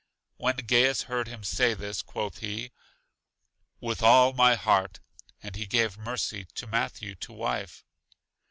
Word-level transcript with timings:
When 0.37 0.55
Gaius 0.55 1.03
heard 1.03 1.27
him 1.27 1.43
say 1.43 1.75
this, 1.75 2.01
quoth 2.01 2.39
he: 2.39 2.71
With 3.79 4.01
all 4.01 4.33
my 4.33 4.55
heart. 4.55 4.99
And 5.43 5.55
he 5.55 5.67
gave 5.67 5.95
Mercy 5.99 6.45
to 6.55 6.65
Matthew 6.65 7.13
to 7.13 7.31
wife. 7.31 7.83